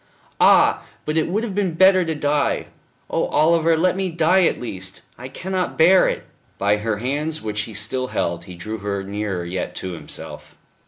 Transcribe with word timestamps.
"Ah! 0.39 0.83
but 1.05 1.15
it 1.15 1.27
would 1.27 1.43
have 1.43 1.53
been 1.53 1.75
better 1.75 2.03
to 2.03 2.15
die.... 2.15 2.65
Oh, 3.07 3.27
Oliver, 3.27 3.77
let 3.77 3.95
me 3.95 4.09
die 4.09 4.45
at 4.45 4.59
least! 4.59 5.03
I 5.15 5.27
cannot 5.27 5.77
bear 5.77 6.07
it." 6.07 6.23
By 6.57 6.77
her 6.77 6.97
hands 6.97 7.43
which 7.43 7.61
he 7.69 7.75
still 7.75 8.07
held 8.07 8.45
he 8.45 8.55
drew 8.55 8.79
her 8.79 9.03
nearer 9.03 9.45
yet 9.45 9.75
to 9.75 9.91
himself. 9.91 10.57